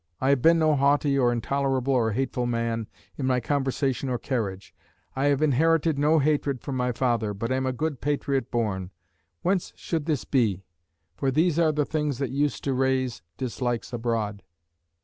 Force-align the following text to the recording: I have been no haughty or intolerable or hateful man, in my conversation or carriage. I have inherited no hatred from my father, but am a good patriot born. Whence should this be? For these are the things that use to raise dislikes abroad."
I 0.19 0.29
have 0.29 0.41
been 0.41 0.57
no 0.57 0.75
haughty 0.75 1.15
or 1.19 1.31
intolerable 1.31 1.93
or 1.93 2.13
hateful 2.13 2.47
man, 2.47 2.87
in 3.17 3.27
my 3.27 3.39
conversation 3.39 4.09
or 4.09 4.17
carriage. 4.17 4.73
I 5.15 5.25
have 5.25 5.43
inherited 5.43 5.99
no 5.99 6.17
hatred 6.17 6.59
from 6.59 6.75
my 6.75 6.91
father, 6.91 7.35
but 7.35 7.51
am 7.51 7.67
a 7.67 7.71
good 7.71 8.01
patriot 8.01 8.49
born. 8.49 8.89
Whence 9.43 9.73
should 9.75 10.07
this 10.07 10.25
be? 10.25 10.63
For 11.17 11.29
these 11.29 11.59
are 11.59 11.71
the 11.71 11.85
things 11.85 12.17
that 12.17 12.31
use 12.31 12.59
to 12.61 12.73
raise 12.73 13.21
dislikes 13.37 13.93
abroad." 13.93 14.41